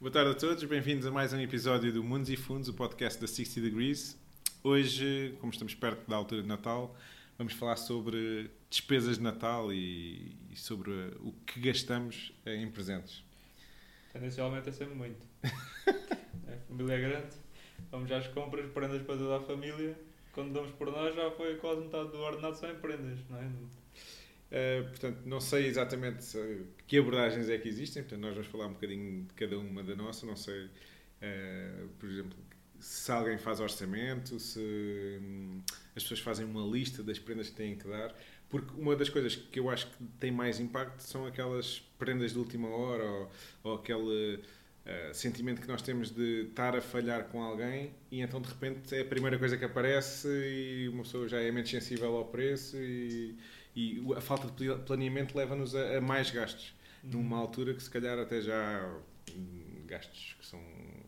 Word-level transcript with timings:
Boa 0.00 0.10
tarde 0.10 0.30
a 0.30 0.34
todos, 0.34 0.64
bem-vindos 0.64 1.06
a 1.06 1.10
mais 1.10 1.32
um 1.32 1.40
episódio 1.40 1.92
do 1.92 2.02
Mundos 2.02 2.30
e 2.30 2.36
Fundos, 2.36 2.68
o 2.68 2.74
podcast 2.74 3.20
da 3.20 3.26
60 3.26 3.60
Degrees. 3.60 4.18
Hoje, 4.62 5.36
como 5.40 5.52
estamos 5.52 5.74
perto 5.74 6.08
da 6.08 6.16
altura 6.16 6.42
de 6.42 6.48
Natal, 6.48 6.96
vamos 7.36 7.52
falar 7.54 7.76
sobre 7.76 8.50
despesas 8.68 9.18
de 9.18 9.22
Natal 9.22 9.72
e, 9.72 10.36
e 10.50 10.56
sobre 10.56 10.90
o 11.20 11.32
que 11.46 11.60
gastamos 11.60 12.32
em 12.46 12.70
presentes. 12.70 13.22
Tendencialmente 14.12 14.68
é 14.68 14.72
sempre 14.72 14.94
muito. 14.94 15.26
a 15.42 16.56
família 16.68 16.94
é 16.94 17.00
grande, 17.00 17.36
vamos 17.90 18.12
às 18.12 18.26
compras, 18.28 18.70
prendas 18.72 19.02
para 19.02 19.16
toda 19.16 19.36
a 19.36 19.40
família. 19.40 19.96
Quando 20.32 20.52
damos 20.52 20.70
por 20.72 20.90
nós 20.90 21.14
já 21.14 21.30
foi 21.32 21.56
quase 21.56 21.80
metade 21.80 22.10
do 22.10 22.18
ordenado 22.18 22.56
só 22.56 22.70
em 22.70 22.76
prendas, 22.76 23.18
não 23.28 23.38
é? 23.38 23.50
Uh, 24.50 24.88
portanto, 24.88 25.20
não 25.24 25.40
sei 25.40 25.66
exatamente 25.66 26.36
que 26.86 26.98
abordagens 26.98 27.48
é 27.48 27.56
que 27.56 27.68
existem, 27.68 28.02
portanto, 28.02 28.20
nós 28.20 28.34
vamos 28.34 28.48
falar 28.48 28.66
um 28.66 28.72
bocadinho 28.72 29.24
de 29.24 29.34
cada 29.34 29.58
uma 29.58 29.82
da 29.82 29.94
nossa. 29.94 30.26
Não 30.26 30.36
sei, 30.36 30.64
uh, 30.64 31.88
por 31.98 32.08
exemplo, 32.08 32.36
se 32.80 33.12
alguém 33.12 33.38
faz 33.38 33.60
orçamento, 33.60 34.40
se 34.40 34.58
hum, 35.20 35.62
as 35.94 36.02
pessoas 36.02 36.20
fazem 36.20 36.46
uma 36.46 36.66
lista 36.66 37.02
das 37.02 37.18
prendas 37.18 37.50
que 37.50 37.54
têm 37.54 37.76
que 37.76 37.86
dar, 37.86 38.14
porque 38.48 38.72
uma 38.80 38.96
das 38.96 39.08
coisas 39.08 39.36
que 39.36 39.60
eu 39.60 39.70
acho 39.70 39.86
que 39.86 40.04
tem 40.18 40.32
mais 40.32 40.58
impacto 40.58 41.00
são 41.00 41.26
aquelas 41.26 41.80
prendas 41.98 42.32
de 42.32 42.38
última 42.38 42.68
hora 42.68 43.04
ou, 43.04 43.30
ou 43.62 43.74
aquele 43.74 44.36
uh, 44.36 45.14
sentimento 45.14 45.60
que 45.60 45.68
nós 45.68 45.82
temos 45.82 46.10
de 46.10 46.46
estar 46.48 46.74
a 46.74 46.80
falhar 46.80 47.24
com 47.28 47.42
alguém 47.42 47.92
e 48.10 48.20
então 48.22 48.40
de 48.40 48.48
repente 48.48 48.94
é 48.96 49.02
a 49.02 49.04
primeira 49.04 49.38
coisa 49.38 49.56
que 49.56 49.64
aparece 49.64 50.26
e 50.28 50.88
uma 50.88 51.02
pessoa 51.02 51.28
já 51.28 51.40
é 51.40 51.50
menos 51.52 51.70
sensível 51.70 52.16
ao 52.16 52.24
preço 52.24 52.76
e 52.76 53.36
e 53.74 54.02
a 54.16 54.20
falta 54.20 54.48
de 54.48 54.74
planeamento 54.84 55.36
leva-nos 55.36 55.74
a, 55.74 55.98
a, 55.98 56.00
mais 56.00 56.30
gastos, 56.30 56.74
uhum. 57.04 57.10
numa 57.10 57.38
altura 57.38 57.74
que 57.74 57.82
se 57.82 57.90
calhar 57.90 58.18
até 58.18 58.40
já 58.40 59.00
gastos 59.86 60.36
que 60.38 60.46
são 60.46 60.60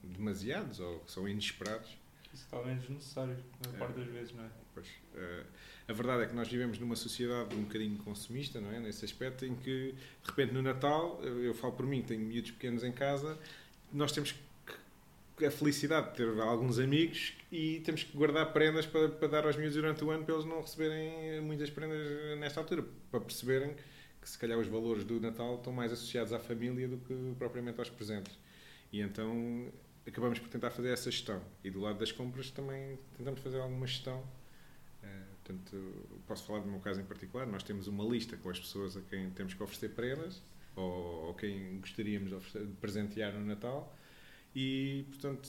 demasiados 0.02 0.80
ou 0.80 1.00
que 1.00 1.10
são 1.10 1.28
inesperados. 1.28 1.96
Isso 2.32 2.46
talvez 2.50 2.80
desnecessário, 2.80 3.36
na 3.66 3.74
é, 3.74 3.78
parte 3.78 3.98
das 3.98 4.08
vezes, 4.08 4.34
não 4.34 4.44
é? 4.44 4.48
Pois, 4.74 4.86
uh, 4.86 5.44
a 5.86 5.92
verdade 5.92 6.22
é 6.22 6.26
que 6.26 6.34
nós 6.34 6.48
vivemos 6.48 6.78
numa 6.78 6.96
sociedade 6.96 7.54
um 7.54 7.64
bocadinho 7.64 7.98
consumista, 7.98 8.60
não 8.60 8.72
é? 8.72 8.80
Nesse 8.80 9.04
aspecto 9.04 9.44
em 9.44 9.54
que, 9.54 9.92
de 9.92 10.28
repente, 10.28 10.54
no 10.54 10.62
Natal, 10.62 11.22
eu 11.22 11.52
falo 11.52 11.74
por 11.74 11.86
mim, 11.86 12.02
tenho 12.02 12.20
miúdos 12.20 12.52
pequenos 12.52 12.82
em 12.82 12.92
casa, 12.92 13.38
nós 13.92 14.12
temos 14.12 14.32
que 14.32 14.38
a 15.46 15.50
felicidade 15.50 16.10
de 16.10 16.16
ter 16.16 16.40
alguns 16.40 16.78
amigos 16.78 17.34
e 17.50 17.80
temos 17.80 18.02
que 18.02 18.16
guardar 18.16 18.52
prendas 18.52 18.86
para, 18.86 19.08
para 19.08 19.28
dar 19.28 19.46
aos 19.46 19.56
miúdos 19.56 19.74
durante 19.74 20.04
o 20.04 20.10
ano 20.10 20.24
para 20.24 20.34
eles 20.34 20.46
não 20.46 20.60
receberem 20.60 21.40
muitas 21.40 21.70
prendas 21.70 22.38
nesta 22.38 22.60
altura, 22.60 22.84
para 23.10 23.20
perceberem 23.20 23.74
que 24.20 24.28
se 24.28 24.38
calhar 24.38 24.58
os 24.58 24.68
valores 24.68 25.04
do 25.04 25.20
Natal 25.20 25.56
estão 25.56 25.72
mais 25.72 25.92
associados 25.92 26.32
à 26.32 26.38
família 26.38 26.86
do 26.86 26.96
que 26.98 27.34
propriamente 27.38 27.78
aos 27.80 27.90
presentes. 27.90 28.38
E 28.92 29.00
então 29.00 29.72
acabamos 30.06 30.38
por 30.38 30.48
tentar 30.48 30.70
fazer 30.70 30.90
essa 30.90 31.10
gestão. 31.10 31.42
E 31.64 31.70
do 31.70 31.80
lado 31.80 31.98
das 31.98 32.12
compras 32.12 32.50
também 32.50 32.98
tentamos 33.16 33.40
fazer 33.40 33.58
alguma 33.58 33.86
gestão. 33.86 34.20
Uh, 35.02 35.34
portanto, 35.42 36.06
posso 36.26 36.44
falar 36.44 36.60
do 36.60 36.68
meu 36.68 36.78
caso 36.78 37.00
em 37.00 37.04
particular. 37.04 37.46
Nós 37.46 37.62
temos 37.64 37.88
uma 37.88 38.04
lista 38.04 38.36
com 38.36 38.48
as 38.48 38.60
pessoas 38.60 38.96
a 38.96 39.00
quem 39.00 39.30
temos 39.30 39.54
que 39.54 39.62
oferecer 39.62 39.90
prendas 39.90 40.40
ou, 40.76 41.26
ou 41.26 41.34
quem 41.34 41.80
gostaríamos 41.80 42.30
de 42.52 42.58
presentear 42.80 43.32
no 43.32 43.44
Natal 43.44 43.92
e, 44.54 45.04
portanto, 45.08 45.48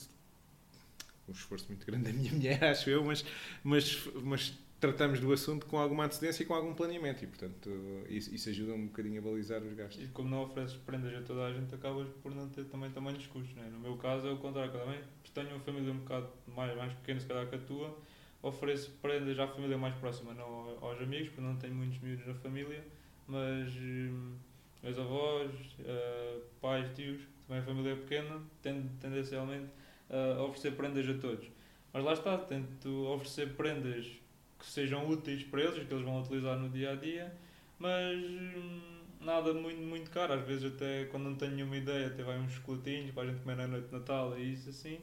um 1.28 1.32
esforço 1.32 1.66
muito 1.68 1.86
grande 1.86 2.04
da 2.04 2.12
minha 2.12 2.32
mulher, 2.32 2.62
acho 2.64 2.88
eu, 2.90 3.04
mas, 3.04 3.24
mas, 3.62 4.08
mas 4.22 4.58
tratamos 4.80 5.20
do 5.20 5.32
assunto 5.32 5.66
com 5.66 5.78
alguma 5.78 6.04
antecedência 6.04 6.42
e 6.42 6.46
com 6.46 6.54
algum 6.54 6.74
planeamento 6.74 7.24
e, 7.24 7.26
portanto, 7.26 7.70
isso, 8.08 8.34
isso, 8.34 8.48
ajuda 8.50 8.74
um 8.74 8.86
bocadinho 8.86 9.18
a 9.18 9.22
balizar 9.22 9.62
os 9.62 9.72
gastos. 9.72 10.02
E 10.04 10.08
como 10.08 10.28
não 10.28 10.42
ofereces 10.42 10.76
prendas 10.76 11.14
a 11.14 11.22
toda 11.22 11.46
a 11.46 11.52
gente, 11.52 11.74
acabas 11.74 12.08
por 12.22 12.34
não 12.34 12.48
ter 12.48 12.64
também 12.64 12.90
tamanhos 12.90 13.26
custos, 13.26 13.54
não 13.56 13.64
é? 13.64 13.68
No 13.68 13.78
meu 13.78 13.96
caso 13.96 14.26
é 14.28 14.32
o 14.32 14.36
contrário, 14.36 14.72
também 14.72 15.00
tenho 15.32 15.48
uma 15.48 15.60
família 15.60 15.92
um 15.92 15.98
bocado 15.98 16.28
mais, 16.54 16.76
mais 16.76 16.92
pequena, 16.92 17.20
se 17.20 17.26
calhar 17.26 17.48
que 17.48 17.56
a 17.56 17.58
tua, 17.58 17.96
ofereço 18.42 18.90
prendas 19.00 19.38
à 19.38 19.48
família 19.48 19.78
mais 19.78 19.94
próxima, 19.96 20.34
não 20.34 20.76
aos 20.80 21.00
amigos, 21.00 21.28
porque 21.28 21.40
não 21.40 21.56
tenho 21.56 21.74
muitos 21.74 21.98
miúdos 22.00 22.26
na 22.26 22.34
família, 22.34 22.84
mas 23.26 23.72
hum, 23.74 24.34
meus 24.82 24.98
avós, 24.98 25.50
uh, 25.50 26.40
pais, 26.60 26.94
tios, 26.94 27.22
também 27.46 27.62
a 27.62 27.64
família 27.64 27.92
é 27.92 27.96
pequena, 27.96 28.40
tendo 28.62 28.88
tendencialmente 28.98 29.68
a 30.10 30.42
oferecer 30.42 30.72
prendas 30.72 31.08
a 31.08 31.14
todos. 31.14 31.46
Mas 31.92 32.04
lá 32.04 32.12
está, 32.12 32.36
tento 32.38 32.88
oferecer 33.06 33.54
prendas 33.54 34.06
que 34.58 34.66
sejam 34.66 35.08
úteis 35.08 35.42
para 35.44 35.62
eles, 35.62 35.86
que 35.86 35.92
eles 35.92 36.04
vão 36.04 36.20
utilizar 36.20 36.58
no 36.58 36.68
dia 36.68 36.92
a 36.92 36.94
dia, 36.94 37.34
mas 37.78 38.18
hum, 38.18 38.80
nada 39.20 39.52
muito, 39.52 39.80
muito 39.80 40.10
caro. 40.10 40.34
Às 40.34 40.46
vezes, 40.46 40.72
até 40.72 41.04
quando 41.06 41.24
não 41.24 41.34
tenho 41.34 41.52
nenhuma 41.52 41.76
ideia, 41.76 42.08
até 42.08 42.22
vai 42.22 42.38
uns 42.38 42.52
chocolatinhos 42.52 43.10
para 43.12 43.24
a 43.24 43.26
gente 43.26 43.40
comer 43.42 43.56
na 43.56 43.66
noite 43.66 43.86
de 43.86 43.92
Natal 43.92 44.38
e 44.38 44.52
isso 44.52 44.70
assim. 44.70 44.98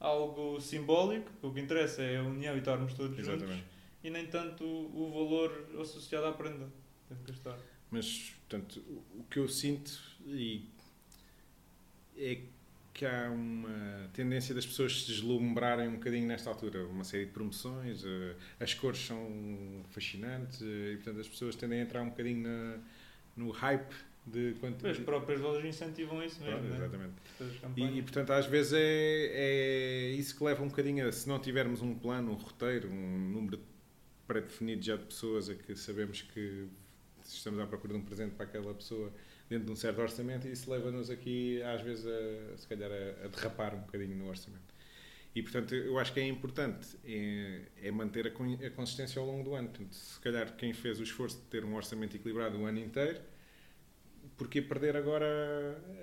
Algo 0.00 0.60
simbólico, 0.60 1.30
o 1.42 1.52
que 1.52 1.60
interessa 1.60 2.02
é 2.02 2.18
a 2.18 2.22
união 2.22 2.54
e 2.54 2.58
estarmos 2.58 2.94
todos 2.94 3.18
Exatamente. 3.18 3.52
juntos 3.52 3.78
e 4.02 4.10
nem 4.10 4.26
tanto 4.26 4.64
o 4.64 5.10
valor 5.12 5.80
associado 5.80 6.26
à 6.26 6.32
prenda. 6.32 6.68
Tem 7.08 7.16
que 7.18 7.32
gastar. 7.32 7.58
Mas, 7.90 8.34
portanto, 8.40 8.80
o 9.16 9.24
que 9.24 9.38
eu 9.38 9.48
sinto 9.48 9.90
e 10.26 10.68
é 12.18 12.38
que 12.98 13.06
há 13.06 13.30
uma 13.30 14.10
tendência 14.12 14.52
das 14.52 14.66
pessoas 14.66 15.02
se 15.02 15.12
deslumbrarem 15.12 15.86
um 15.88 15.92
bocadinho 15.92 16.26
nesta 16.26 16.50
altura. 16.50 16.84
Uma 16.86 17.04
série 17.04 17.26
de 17.26 17.30
promoções, 17.30 18.04
eh, 18.04 18.34
as 18.58 18.74
cores 18.74 18.98
são 18.98 19.84
fascinantes 19.90 20.60
eh, 20.62 20.94
e, 20.94 20.96
portanto, 20.96 21.20
as 21.20 21.28
pessoas 21.28 21.54
tendem 21.54 21.78
a 21.78 21.82
entrar 21.84 22.02
um 22.02 22.08
bocadinho 22.08 22.42
na, 22.42 22.78
no 23.36 23.52
hype 23.52 23.94
de 24.26 24.54
quanto. 24.58 24.84
As 24.84 24.98
próprias 24.98 25.40
lojas 25.40 25.64
incentivam 25.64 26.20
isso 26.24 26.42
mesmo. 26.42 26.58
Pronto, 26.58 26.70
né? 26.70 26.76
exatamente. 26.76 27.14
E, 27.76 27.98
e, 27.98 28.02
portanto, 28.02 28.30
às 28.30 28.46
vezes 28.46 28.72
é, 28.72 28.80
é 28.80 30.10
isso 30.10 30.36
que 30.36 30.42
leva 30.42 30.64
um 30.64 30.68
bocadinho 30.68 31.06
a, 31.06 31.12
se 31.12 31.28
não 31.28 31.38
tivermos 31.38 31.80
um 31.80 31.94
plano, 31.94 32.32
um 32.32 32.34
roteiro, 32.34 32.90
um 32.90 33.18
número 33.30 33.60
pré-definido 34.26 34.82
já 34.82 34.96
de 34.96 35.04
pessoas 35.04 35.48
a 35.48 35.54
que 35.54 35.76
sabemos 35.76 36.22
que 36.22 36.66
estamos 37.24 37.60
à 37.60 37.66
procura 37.66 37.94
de 37.94 38.00
um 38.00 38.02
presente 38.02 38.34
para 38.34 38.44
aquela 38.44 38.74
pessoa 38.74 39.12
dentro 39.48 39.66
de 39.66 39.72
um 39.72 39.76
certo 39.76 40.00
orçamento 40.00 40.46
e 40.46 40.52
isso 40.52 40.70
leva-nos 40.70 41.10
aqui, 41.10 41.62
às 41.62 41.80
vezes, 41.80 42.06
a, 42.06 42.56
se 42.56 42.66
calhar, 42.66 42.90
a, 42.90 43.24
a, 43.24 43.28
derrapar 43.28 43.74
um 43.74 43.80
bocadinho 43.80 44.16
no 44.16 44.28
orçamento. 44.28 44.74
E, 45.34 45.42
portanto, 45.42 45.74
eu 45.74 45.98
acho 45.98 46.12
que 46.12 46.20
é 46.20 46.26
importante 46.26 46.98
é, 47.04 47.62
é 47.82 47.90
manter 47.90 48.26
a, 48.26 48.66
a, 48.66 48.70
consistência 48.70 49.20
ao 49.20 49.26
longo 49.26 49.44
do 49.44 49.54
ano. 49.54 49.68
Portanto, 49.68 49.92
se 49.92 50.20
calhar, 50.20 50.56
quem 50.56 50.72
fez 50.72 50.98
o 51.00 51.02
esforço 51.02 51.36
de 51.38 51.44
ter 51.44 51.64
um 51.64 51.74
orçamento 51.74 52.16
equilibrado 52.16 52.58
o 52.58 52.66
ano 52.66 52.78
inteiro, 52.78 53.20
porque 54.36 54.60
perder 54.60 54.96
agora 54.96 55.26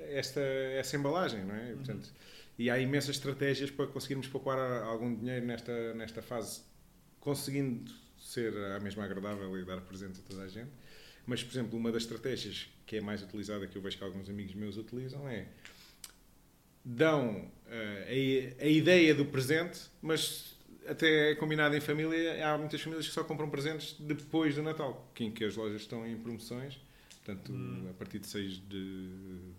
esta, 0.09 0.41
essa 0.41 0.95
embalagem, 0.95 1.43
não 1.43 1.55
é? 1.55 1.71
E, 1.71 1.75
portanto, 1.75 2.05
uhum. 2.05 2.13
e 2.59 2.69
há 2.69 2.79
imensas 2.79 3.15
estratégias 3.15 3.69
para 3.69 3.87
conseguirmos 3.87 4.27
poupar 4.27 4.57
algum 4.83 5.13
dinheiro 5.15 5.45
nesta, 5.45 5.93
nesta 5.93 6.21
fase, 6.21 6.61
conseguindo 7.19 7.91
ser 8.17 8.55
a 8.75 8.79
mesma 8.79 9.03
agradável 9.03 9.57
e 9.57 9.65
dar 9.65 9.81
presente 9.81 10.19
a 10.19 10.23
toda 10.23 10.43
a 10.43 10.47
gente. 10.47 10.71
Mas, 11.25 11.43
por 11.43 11.51
exemplo, 11.51 11.77
uma 11.77 11.91
das 11.91 12.03
estratégias 12.03 12.69
que 12.85 12.97
é 12.97 13.01
mais 13.01 13.21
utilizada, 13.21 13.65
que 13.67 13.77
eu 13.77 13.81
vejo 13.81 13.97
que 13.97 14.03
alguns 14.03 14.29
amigos 14.29 14.53
meus 14.53 14.77
utilizam, 14.77 15.27
é 15.27 15.47
dão 16.83 17.37
uh, 17.37 18.59
a, 18.59 18.63
a, 18.63 18.67
ideia 18.67 19.15
do 19.15 19.25
presente, 19.25 19.81
mas 20.01 20.55
até 20.87 21.31
é 21.31 21.35
combinado 21.35 21.75
em 21.75 21.81
família, 21.81 22.47
há 22.47 22.57
muitas 22.57 22.79
famílias 22.79 23.07
que 23.07 23.13
só 23.13 23.23
compram 23.23 23.49
presentes 23.49 23.95
depois 23.99 24.53
do 24.53 24.61
Natal, 24.61 25.11
em 25.19 25.31
que 25.31 25.43
as 25.43 25.55
lojas 25.55 25.81
estão 25.81 26.05
em 26.05 26.15
promoções. 26.15 26.79
Portanto, 27.23 27.51
hum. 27.51 27.87
a 27.89 27.93
partir 27.93 28.19
de 28.19 28.27
6 28.27 28.51
de, 28.51 29.07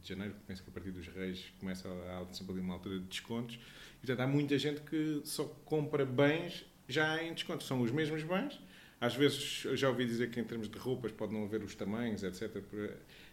de, 0.00 0.08
janeiro, 0.08 0.36
penso 0.46 0.62
que 0.62 0.70
a 0.70 0.72
partir 0.72 0.92
dos 0.92 1.08
Reis 1.08 1.52
começa 1.58 1.88
a, 1.88 2.20
a 2.20 2.32
sempre 2.32 2.52
ali 2.52 2.60
uma 2.60 2.74
altura 2.74 3.00
de 3.00 3.06
descontos. 3.06 3.56
E, 3.56 4.06
portanto, 4.06 4.20
há 4.20 4.26
muita 4.28 4.56
gente 4.56 4.82
que 4.82 5.20
só 5.24 5.44
compra 5.64 6.06
bens 6.06 6.64
já 6.86 7.20
em 7.24 7.34
desconto. 7.34 7.64
São 7.64 7.80
os 7.82 7.90
mesmos 7.90 8.22
bens, 8.22 8.60
às 9.00 9.14
vezes 9.14 9.66
já 9.74 9.88
ouvi 9.88 10.06
dizer 10.06 10.30
que 10.30 10.40
em 10.40 10.44
termos 10.44 10.68
de 10.68 10.78
roupas 10.78 11.12
pode 11.12 11.32
não 11.32 11.44
haver 11.44 11.62
os 11.62 11.74
tamanhos, 11.74 12.22
etc. 12.22 12.62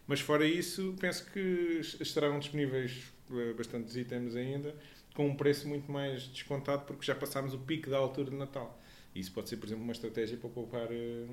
Mas 0.06 0.20
fora 0.20 0.46
isso, 0.46 0.96
penso 1.00 1.26
que 1.32 1.80
estarão 2.02 2.40
disponíveis 2.40 3.14
eh, 3.32 3.54
bastantes 3.54 3.96
itens 3.96 4.36
ainda 4.36 4.76
com 5.14 5.28
um 5.28 5.36
preço 5.36 5.68
muito 5.68 5.92
mais 5.92 6.24
descontado 6.24 6.86
porque 6.86 7.06
já 7.06 7.16
passámos 7.16 7.54
o 7.54 7.60
pico 7.60 7.90
da 7.90 7.98
altura 7.98 8.32
de 8.32 8.36
Natal. 8.36 8.80
Isso 9.16 9.32
pode 9.32 9.48
ser, 9.48 9.58
por 9.58 9.68
exemplo, 9.68 9.84
uma 9.84 9.94
estratégia 9.94 10.38
para 10.38 10.50
poupar, 10.50 10.88
eh, 10.92 11.28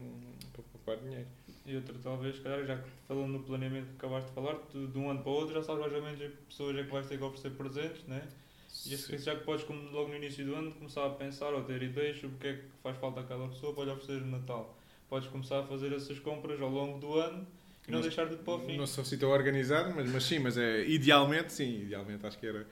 para 0.52 0.62
poupar 0.62 0.96
dinheiro. 0.98 1.26
E 1.64 1.76
outra, 1.76 1.94
talvez, 2.02 2.38
calhar, 2.40 2.64
já 2.66 2.84
falando 3.08 3.28
no 3.32 3.42
planeamento 3.42 3.86
que 3.88 3.96
acabaste 3.96 4.28
de 4.28 4.34
falar, 4.34 4.58
de 4.72 4.98
um 4.98 5.10
ano 5.10 5.22
para 5.22 5.30
o 5.30 5.34
outro 5.34 5.54
já 5.54 5.62
sabes 5.62 5.80
mais 5.80 5.92
ou 5.92 6.02
menos 6.02 6.20
a 6.20 6.28
pessoas 6.46 6.78
a 6.78 6.84
que 6.84 6.90
vais 6.90 7.06
ter 7.06 7.16
que 7.16 7.24
oferecer 7.24 7.50
presentes, 7.50 8.04
né? 8.04 8.28
E 8.86 8.94
isso 8.94 9.16
já 9.18 9.36
que 9.36 9.44
podes, 9.44 9.64
como 9.64 9.90
logo 9.90 10.08
no 10.08 10.16
início 10.16 10.44
do 10.44 10.54
ano, 10.54 10.72
começar 10.72 11.06
a 11.06 11.10
pensar 11.10 11.52
ou 11.52 11.62
ter 11.62 11.82
ideias 11.82 12.18
sobre 12.18 12.36
o 12.36 12.38
que 12.38 12.46
é 12.46 12.52
que 12.54 12.62
faz 12.82 12.96
falta 12.96 13.20
àquela 13.20 13.48
pessoa 13.48 13.74
para 13.74 13.84
lhe 13.84 13.90
oferecer 13.90 14.20
no 14.24 14.30
Natal. 14.30 14.76
Podes 15.08 15.28
começar 15.28 15.60
a 15.60 15.62
fazer 15.64 15.92
essas 15.92 16.18
compras 16.18 16.60
ao 16.60 16.70
longo 16.70 16.98
do 16.98 17.14
ano 17.18 17.46
e 17.86 17.90
não, 17.90 17.98
não 17.98 18.02
deixar 18.02 18.28
de 18.28 18.36
para 18.36 18.54
o 18.54 18.60
fim. 18.60 18.76
Não 18.76 18.86
sou 18.86 19.02
assim 19.02 19.18
tão 19.18 19.30
organizado, 19.30 19.92
mas, 19.94 20.10
mas 20.10 20.24
sim, 20.24 20.38
mas 20.38 20.56
é, 20.56 20.86
idealmente, 20.86 21.52
sim, 21.52 21.82
idealmente 21.82 22.24
acho 22.24 22.38
que 22.38 22.46
era 22.46 22.66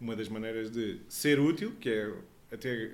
uma 0.00 0.14
das 0.16 0.28
maneiras 0.28 0.70
de 0.70 1.00
ser 1.08 1.38
útil, 1.38 1.74
que 1.80 1.88
é 1.88 2.12
até 2.52 2.90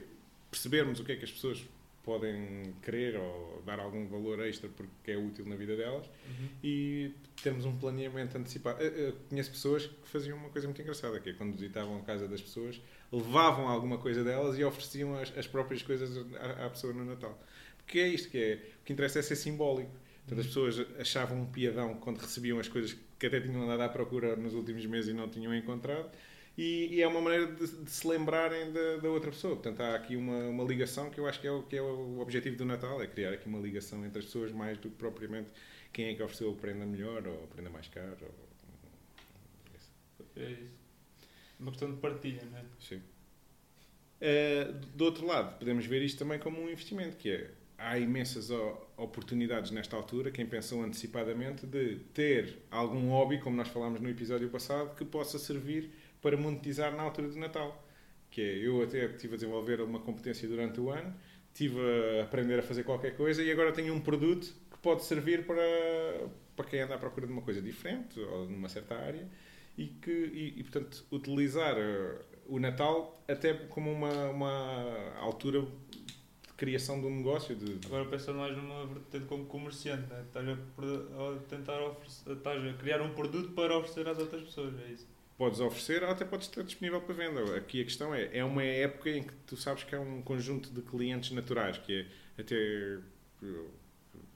percebermos 0.50 1.00
o 1.00 1.04
que 1.04 1.12
é 1.12 1.16
que 1.16 1.24
as 1.24 1.32
pessoas 1.32 1.64
podem 2.02 2.74
querer 2.82 3.16
ou 3.18 3.62
dar 3.66 3.78
algum 3.78 4.06
valor 4.06 4.40
extra 4.46 4.68
porque 4.70 5.10
é 5.10 5.16
útil 5.18 5.44
na 5.46 5.54
vida 5.56 5.76
delas 5.76 6.06
Uhum. 6.06 6.48
e 6.62 7.12
termos 7.42 7.64
um 7.64 7.76
planeamento 7.76 8.36
antecipado. 8.38 8.82
Eu, 8.82 8.90
eu 8.90 9.12
conheço 9.28 9.50
pessoas 9.50 9.86
que 9.86 10.08
faziam 10.08 10.36
uma 10.38 10.48
coisa 10.48 10.66
muito 10.66 10.80
engraçada, 10.80 11.18
que 11.20 11.30
é 11.30 11.32
quando 11.34 11.52
visitavam 11.52 11.98
a 11.98 12.02
casa 12.02 12.26
das 12.26 12.40
pessoas, 12.40 12.80
levavam 13.12 13.68
alguma 13.68 13.98
coisa 13.98 14.22
delas 14.24 14.58
e 14.58 14.64
ofereciam 14.64 15.14
as, 15.18 15.36
as 15.36 15.46
próprias 15.46 15.82
coisas 15.82 16.16
à, 16.36 16.66
à 16.66 16.70
pessoa 16.70 16.92
no 16.92 17.04
Natal. 17.04 17.38
Porque 17.76 17.98
é 17.98 18.08
isto 18.08 18.30
que 18.30 18.38
é. 18.38 18.54
O 18.80 18.84
que 18.84 18.92
interessa 18.92 19.18
é 19.18 19.22
ser 19.22 19.36
simbólico. 19.36 19.90
Portanto, 20.20 20.40
as 20.40 20.46
pessoas 20.46 20.86
achavam 20.98 21.40
um 21.42 21.46
piadão 21.46 21.94
quando 21.94 22.18
recebiam 22.18 22.58
as 22.60 22.68
coisas 22.68 22.96
que 23.18 23.26
até 23.26 23.40
tinham 23.40 23.62
andado 23.62 23.80
à 23.82 23.88
procura 23.88 24.36
nos 24.36 24.54
últimos 24.54 24.86
meses 24.86 25.10
e 25.10 25.12
não 25.12 25.28
tinham 25.28 25.54
encontrado. 25.54 26.08
E, 26.60 26.96
e 26.96 27.00
é 27.00 27.08
uma 27.08 27.22
maneira 27.22 27.46
de, 27.46 27.66
de 27.66 27.90
se 27.90 28.06
lembrarem 28.06 28.70
da, 28.70 28.98
da 28.98 29.08
outra 29.08 29.30
pessoa. 29.30 29.54
Portanto, 29.54 29.80
há 29.80 29.94
aqui 29.94 30.14
uma, 30.14 30.46
uma 30.48 30.62
ligação 30.62 31.08
que 31.08 31.18
eu 31.18 31.26
acho 31.26 31.40
que 31.40 31.46
é, 31.46 31.50
o, 31.50 31.62
que 31.62 31.74
é 31.74 31.80
o 31.80 32.20
objetivo 32.20 32.54
do 32.54 32.66
Natal, 32.66 33.02
é 33.02 33.06
criar 33.06 33.32
aqui 33.32 33.48
uma 33.48 33.58
ligação 33.58 34.04
entre 34.04 34.18
as 34.18 34.26
pessoas 34.26 34.52
mais 34.52 34.76
do 34.76 34.90
que 34.90 34.96
propriamente 34.96 35.50
quem 35.90 36.08
é 36.08 36.14
que 36.14 36.22
ofereceu 36.22 36.50
a 36.50 36.54
prenda 36.54 36.84
melhor 36.84 37.26
ou 37.26 37.46
prenda 37.46 37.70
mais 37.70 37.88
cara. 37.88 38.14
Ou... 38.20 38.34
isso. 39.74 39.94
É 40.36 40.50
isso. 40.50 40.78
Uma 41.58 41.70
questão 41.70 41.90
de 41.90 41.96
partilha, 41.98 42.42
não 42.50 42.58
é? 42.58 42.62
Sim. 42.78 43.00
Eh, 44.20 44.70
do 44.94 45.06
outro 45.06 45.26
lado, 45.26 45.58
podemos 45.58 45.86
ver 45.86 46.02
isto 46.02 46.18
também 46.18 46.38
como 46.38 46.60
um 46.60 46.68
investimento, 46.68 47.16
que 47.16 47.30
é 47.30 47.50
há 47.78 47.98
imensas 47.98 48.50
o- 48.50 48.86
oportunidades 48.98 49.70
nesta 49.70 49.96
altura, 49.96 50.30
quem 50.30 50.44
pensou 50.44 50.82
antecipadamente, 50.82 51.66
de 51.66 52.00
ter 52.12 52.58
algum 52.70 53.08
hobby, 53.08 53.38
como 53.40 53.56
nós 53.56 53.68
falámos 53.68 53.98
no 53.98 54.10
episódio 54.10 54.50
passado, 54.50 54.94
que 54.94 55.06
possa 55.06 55.38
servir 55.38 55.90
para 56.20 56.36
monetizar 56.36 56.94
na 56.94 57.02
altura 57.02 57.28
de 57.28 57.38
Natal. 57.38 57.84
Que 58.30 58.40
é, 58.40 58.66
eu 58.66 58.82
até 58.82 59.06
estive 59.06 59.34
a 59.34 59.36
desenvolver 59.36 59.80
uma 59.80 60.00
competência 60.00 60.48
durante 60.48 60.80
o 60.80 60.90
ano, 60.90 61.14
estive 61.52 61.78
a 62.20 62.24
aprender 62.24 62.58
a 62.58 62.62
fazer 62.62 62.84
qualquer 62.84 63.16
coisa 63.16 63.42
e 63.42 63.50
agora 63.50 63.72
tenho 63.72 63.92
um 63.92 64.00
produto 64.00 64.54
que 64.70 64.78
pode 64.78 65.04
servir 65.04 65.44
para, 65.44 65.60
para 66.54 66.64
quem 66.64 66.80
anda 66.80 66.94
à 66.94 66.98
procura 66.98 67.26
de 67.26 67.32
uma 67.32 67.42
coisa 67.42 67.60
diferente 67.60 68.20
ou 68.20 68.48
numa 68.48 68.68
certa 68.68 68.94
área 68.94 69.26
e 69.76 69.86
que 69.86 70.10
e, 70.10 70.60
e, 70.60 70.62
portanto 70.62 71.04
utilizar 71.10 71.76
eh, 71.76 72.18
o 72.46 72.58
Natal 72.58 73.22
até 73.26 73.54
como 73.54 73.90
uma, 73.90 74.30
uma 74.30 75.14
altura 75.18 75.62
de 75.62 76.52
criação 76.56 77.00
de 77.00 77.06
um 77.06 77.16
negócio 77.16 77.56
de, 77.56 77.86
Agora 77.86 78.04
pensando 78.04 78.38
mais 78.38 78.56
numa 78.56 78.86
vertente 78.86 79.24
como 79.24 79.46
comerciante, 79.46 80.08
né? 80.10 80.22
estás 80.26 80.46
a, 80.48 80.52
a 80.52 81.38
tentar 81.48 81.80
oferecer, 81.82 82.32
estás 82.32 82.64
a 82.64 82.72
criar 82.74 83.00
um 83.00 83.14
produto 83.14 83.52
para 83.52 83.76
oferecer 83.78 84.06
às 84.08 84.18
outras 84.18 84.42
pessoas, 84.42 84.74
é 84.80 84.92
isso. 84.92 85.06
Podes 85.40 85.58
oferecer 85.58 86.02
ou 86.02 86.10
até 86.10 86.22
podes 86.22 86.48
estar 86.48 86.62
disponível 86.62 87.00
para 87.00 87.14
venda. 87.14 87.56
Aqui 87.56 87.80
a 87.80 87.84
questão 87.84 88.14
é, 88.14 88.28
é 88.30 88.44
uma 88.44 88.62
época 88.62 89.08
em 89.08 89.22
que 89.22 89.32
tu 89.46 89.56
sabes 89.56 89.82
que 89.84 89.94
é 89.94 89.98
um 89.98 90.20
conjunto 90.20 90.70
de 90.70 90.82
clientes 90.82 91.30
naturais, 91.30 91.78
que 91.78 92.06
é 92.36 92.42
até 92.42 92.98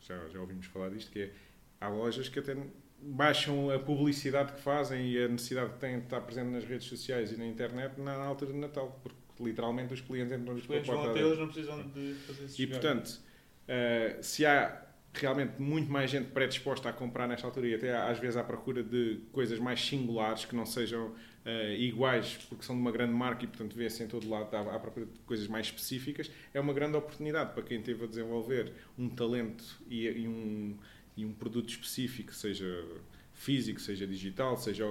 já, 0.01 0.29
já 0.29 0.41
ouvimos 0.41 0.65
falar 0.65 0.89
disto, 0.89 1.13
que 1.13 1.25
é 1.25 1.31
há 1.79 1.89
lojas 1.89 2.31
que 2.31 2.39
até 2.39 2.57
baixam 3.03 3.69
a 3.69 3.79
publicidade 3.79 4.55
que 4.55 4.61
fazem 4.63 5.11
e 5.11 5.23
a 5.23 5.29
necessidade 5.29 5.75
que 5.75 5.79
têm 5.79 5.99
de 5.99 6.05
estar 6.05 6.23
presente 6.23 6.49
nas 6.49 6.65
redes 6.65 6.87
sociais 6.87 7.31
e 7.33 7.37
na 7.37 7.47
internet 7.47 8.01
na 8.01 8.15
altura 8.15 8.55
de 8.55 8.59
Natal, 8.59 8.99
porque 9.03 9.45
literalmente 9.45 9.93
os 9.93 10.01
clientes 10.01 10.33
entram 10.33 10.55
Os 10.55 10.67
pela 10.67 10.81
clientes 10.81 10.89
vão 10.89 11.11
até 11.11 11.21
eles, 11.21 11.39
não 11.39 11.49
precisam 11.49 11.87
de 11.89 12.15
fazer 12.27 12.45
isso. 12.47 12.63
E 12.63 12.67
portanto, 12.67 13.21
eh, 13.69 14.17
se 14.23 14.47
há 14.47 14.84
realmente 15.15 15.61
muito 15.61 15.91
mais 15.91 16.11
gente 16.11 16.31
predisposta 16.31 16.89
a 16.89 16.93
comprar 16.93 17.29
nesta 17.29 17.47
altura 17.47 17.69
e 17.69 17.75
até 17.75 17.97
às 17.97 18.19
vezes 18.19 18.37
à 18.37 18.45
procura 18.45 18.83
de 18.83 19.21
coisas 19.33 19.59
mais 19.59 19.81
singulares 19.81 20.45
que 20.45 20.55
não 20.55 20.67
sejam 20.67 21.15
eh, 21.45 21.77
iguais 21.79 22.39
porque 22.49 22.65
são 22.65 22.75
de 22.75 22.81
uma 22.81 22.91
grande 22.91 23.13
marca 23.13 23.45
e 23.45 23.47
portanto 23.47 23.75
vê-se 23.77 24.03
em 24.03 24.09
todo 24.09 24.29
lado 24.29 24.55
à, 24.57 24.75
à 24.75 24.79
procura 24.79 25.07
de 25.07 25.19
coisas 25.21 25.47
mais 25.47 25.67
específicas, 25.67 26.31
é 26.53 26.61
uma 26.61 26.73
grande 26.73 26.97
oportunidade 26.97 27.53
para 27.53 27.63
quem 27.63 27.81
teve 27.81 28.05
a 28.05 28.07
desenvolver 28.07 28.73
um 28.99 29.09
talento 29.09 29.65
e, 29.89 30.07
e 30.07 30.29
um, 30.29 30.77
e 31.17 31.25
um 31.25 31.33
produto 31.33 31.69
específico, 31.69 32.35
seja 32.35 32.85
físico, 33.33 33.81
seja 33.81 34.07
digital, 34.07 34.57
seja 34.57 34.85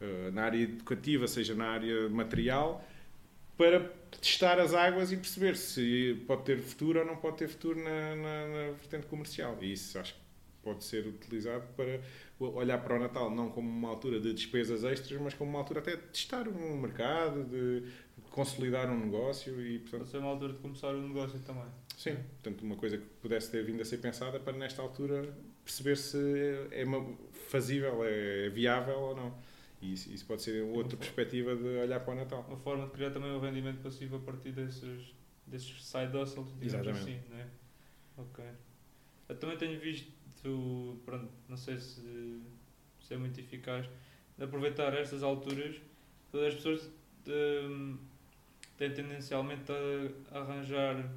eh, 0.00 0.30
na 0.32 0.42
área 0.44 0.58
educativa, 0.58 1.26
seja 1.28 1.54
na 1.54 1.66
área 1.66 2.08
material, 2.08 2.84
para 3.56 3.80
testar 4.20 4.58
as 4.58 4.74
águas 4.74 5.12
e 5.12 5.16
perceber 5.16 5.56
se 5.56 6.22
pode 6.26 6.44
ter 6.44 6.58
futuro 6.58 7.00
ou 7.00 7.06
não 7.06 7.16
pode 7.16 7.38
ter 7.38 7.48
futuro 7.48 7.78
na, 7.82 8.16
na, 8.16 8.46
na 8.48 8.70
vertente 8.72 9.06
comercial. 9.06 9.56
E 9.60 9.72
isso 9.72 9.98
acho 9.98 10.14
que 10.14 10.20
pode 10.62 10.82
ser 10.84 11.06
utilizado 11.06 11.64
para 11.76 12.00
olhar 12.40 12.78
para 12.78 12.96
o 12.96 12.98
Natal 12.98 13.30
não 13.30 13.50
como 13.50 13.68
uma 13.68 13.88
altura 13.90 14.18
de 14.20 14.32
despesas 14.32 14.82
extras, 14.84 15.20
mas 15.20 15.34
como 15.34 15.50
uma 15.50 15.60
altura 15.60 15.80
até 15.80 15.96
de 15.96 16.02
testar 16.04 16.48
um 16.48 16.76
mercado, 16.80 17.44
de 17.44 17.82
consolidar 18.30 18.90
um 18.90 18.98
negócio 18.98 19.60
e, 19.60 19.78
Pode 19.90 19.90
portanto, 19.90 20.06
ser 20.10 20.18
uma 20.18 20.30
altura 20.30 20.52
de 20.54 20.58
começar 20.58 20.94
o 20.94 21.06
negócio 21.08 21.38
também. 21.40 21.64
sim, 21.96 22.16
portanto, 22.16 22.62
uma 22.62 22.76
coisa 22.76 22.98
que 22.98 23.04
pudesse 23.22 23.50
ter 23.50 23.64
vindo 23.64 23.80
a 23.80 23.84
ser 23.84 23.98
pensada 23.98 24.40
para 24.40 24.52
nesta 24.56 24.82
altura 24.82 25.32
perceber 25.64 25.96
se 25.96 26.18
é 26.72 26.84
uma- 26.84 27.16
fazível, 27.48 28.04
é 28.04 28.48
viável 28.50 28.98
ou 28.98 29.16
não. 29.16 29.34
E 29.84 29.92
isso, 29.92 30.10
isso 30.10 30.24
pode 30.24 30.40
ser 30.40 30.62
outra 30.62 30.96
perspectiva 30.96 31.54
de 31.54 31.62
olhar 31.62 32.00
para 32.00 32.14
o 32.14 32.16
Natal. 32.16 32.44
Uma 32.48 32.56
forma 32.56 32.86
de 32.86 32.92
criar 32.92 33.10
também 33.10 33.30
um 33.30 33.38
rendimento 33.38 33.82
passivo 33.82 34.16
a 34.16 34.18
partir 34.20 34.52
desses, 34.52 35.12
desses 35.46 35.84
side 35.84 36.16
hustles, 36.16 36.48
digamos 36.58 36.86
Exatamente. 36.86 37.02
assim, 37.02 37.28
né? 37.28 37.50
Ok. 38.16 38.42
Eu 39.28 39.36
também 39.36 39.58
tenho 39.58 39.78
visto, 39.78 40.10
pronto, 41.04 41.30
não 41.48 41.56
sei 41.56 41.76
se, 41.78 42.40
se 42.98 43.12
é 43.12 43.16
muito 43.18 43.38
eficaz, 43.38 43.86
de 44.38 44.44
aproveitar 44.44 44.94
estas 44.94 45.22
alturas, 45.22 45.76
todas 46.32 46.48
as 46.48 46.54
pessoas 46.54 46.90
hum, 47.28 47.98
têm 48.78 48.90
tendencialmente 48.90 49.70
a 50.30 50.38
arranjar 50.38 51.12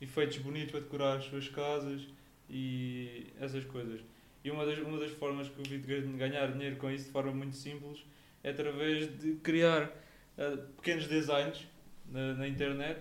efeitos 0.00 0.38
bonitos 0.38 0.72
para 0.72 0.80
decorar 0.80 1.18
as 1.18 1.24
suas 1.24 1.48
casas 1.48 2.08
e 2.50 3.32
essas 3.38 3.64
coisas. 3.64 4.00
E 4.44 4.50
uma 4.50 4.64
das, 4.64 4.78
uma 4.78 4.98
das 4.98 5.10
formas 5.12 5.48
que 5.48 5.58
eu 5.58 5.64
vi 5.64 5.78
de 5.78 6.12
ganhar 6.16 6.50
dinheiro 6.52 6.76
com 6.76 6.90
isso 6.90 7.06
de 7.06 7.10
forma 7.10 7.32
muito 7.32 7.56
simples 7.56 8.04
é 8.42 8.50
através 8.50 9.18
de 9.18 9.34
criar 9.36 9.90
ah, 10.38 10.56
pequenos 10.76 11.06
designs 11.08 11.66
na, 12.06 12.34
na 12.34 12.48
internet, 12.48 13.00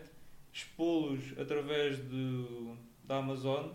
expô-los 0.51 1.37
através 1.37 1.99
do, 1.99 2.75
da 3.03 3.17
Amazon 3.17 3.69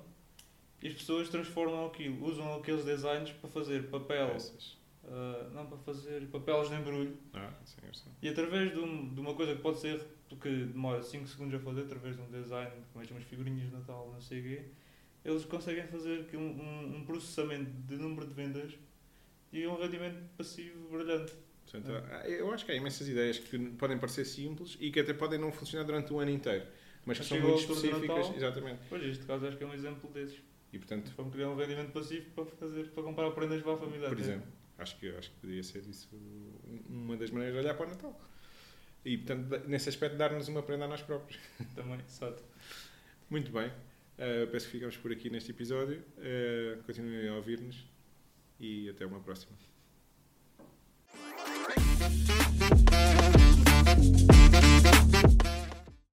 e 0.82 0.88
as 0.88 0.94
pessoas 0.94 1.28
transformam 1.28 1.86
aquilo, 1.86 2.24
usam 2.26 2.54
aqueles 2.56 2.84
designs 2.84 3.30
para 3.30 3.48
fazer 3.48 3.84
papel, 3.88 4.36
ah, 5.04 5.48
não 5.54 5.66
para 5.66 5.78
fazer 5.78 6.26
papéis 6.26 6.68
de 6.68 6.74
embrulho 6.74 7.16
Ah, 7.32 7.52
sim, 7.64 7.76
sei. 7.92 8.12
e 8.20 8.28
através 8.28 8.72
de, 8.72 8.80
um- 8.80 9.14
de 9.14 9.20
uma 9.20 9.34
coisa 9.34 9.54
que 9.54 9.62
pode 9.62 9.78
ser 9.78 10.04
que 10.40 10.48
demora 10.64 11.02
5 11.02 11.26
segundos 11.28 11.54
a 11.54 11.58
fazer, 11.62 11.82
através 11.82 12.16
de 12.16 12.22
um 12.22 12.30
design, 12.30 12.70
como 12.92 13.04
umas 13.10 13.22
figurinhas 13.24 13.68
de 13.68 13.76
Natal, 13.76 14.10
não 14.12 14.20
sei 14.20 14.40
o 14.40 14.42
quê, 14.42 14.62
eles 15.24 15.44
conseguem 15.44 15.86
fazer 15.86 16.26
um, 16.34 16.38
um, 16.38 16.96
um 16.96 17.04
processamento 17.04 17.70
de 17.86 17.96
número 17.96 18.26
de 18.26 18.34
vendas 18.34 18.72
e 19.52 19.66
um 19.66 19.76
rendimento 19.80 20.18
passivo 20.36 20.88
brilhante. 20.90 21.32
Portanto, 21.70 21.90
há- 22.10 22.28
eu 22.28 22.52
acho 22.52 22.64
que 22.66 22.72
há 22.72 22.74
imensas 22.74 23.08
ideias 23.08 23.38
que 23.38 23.58
podem 23.78 23.98
parecer 23.98 24.24
simples 24.24 24.76
e 24.80 24.90
que 24.90 25.00
até 25.00 25.12
podem 25.14 25.38
não 25.38 25.52
funcionar 25.52 25.84
durante 25.84 26.12
o 26.12 26.18
ano 26.18 26.30
inteiro, 26.30 26.66
mas 27.06 27.18
que 27.18 27.24
são 27.24 27.40
muito 27.40 27.60
específicas. 27.60 28.00
Natal. 28.08 28.34
Exatamente. 28.36 28.80
Pois, 28.88 29.02
este 29.04 29.24
caso 29.24 29.46
acho 29.46 29.56
que 29.56 29.64
é 29.64 29.66
um 29.66 29.74
exemplo 29.74 30.10
desses. 30.10 30.40
E 30.72 30.78
portanto, 30.78 31.12
Vamos 31.16 31.32
criar 31.34 31.48
um 31.50 31.56
rendimento 31.56 31.92
passivo 31.92 32.30
para, 32.30 32.46
fazer, 32.46 32.88
para 32.90 33.02
comprar 33.02 33.30
prendas 33.32 33.62
para 33.62 33.74
a 33.74 33.76
família. 33.76 34.08
por 34.08 34.18
exemplo, 34.18 34.48
acho 34.78 34.98
que, 34.98 35.08
acho 35.10 35.30
que 35.30 35.36
poderia 35.40 35.62
ser 35.62 35.84
isso 35.86 36.08
uma 36.88 37.16
das 37.16 37.30
maneiras 37.30 37.54
de 37.60 37.60
olhar 37.66 37.74
para 37.76 37.86
o 37.86 37.90
Natal. 37.90 38.20
E 39.04 39.18
portanto, 39.18 39.68
nesse 39.68 39.88
aspecto, 39.88 40.16
dar-nos 40.16 40.48
uma 40.48 40.62
prenda 40.62 40.86
a 40.86 40.88
nós 40.88 41.02
próprios. 41.02 41.38
Também, 41.74 42.00
exato. 42.00 42.42
Muito 43.28 43.50
bem. 43.52 43.70
Eh, 44.24 44.46
peço 44.46 44.66
que 44.66 44.72
ficamos 44.72 44.96
por 44.96 45.10
aqui 45.10 45.28
neste 45.28 45.50
episódio. 45.50 46.00
Uh, 46.16 46.80
continuem 46.84 47.28
a 47.28 47.34
ouvir-nos 47.34 47.84
e 48.60 48.88
até 48.88 49.04
uma 49.04 49.18
próxima. 49.18 49.52